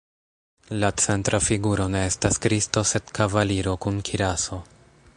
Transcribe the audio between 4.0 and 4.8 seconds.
kiraso.